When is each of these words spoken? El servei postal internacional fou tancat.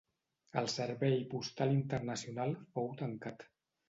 El 0.59 0.69
servei 0.75 1.19
postal 1.33 1.73
internacional 1.73 2.55
fou 2.79 2.89
tancat. 3.03 3.47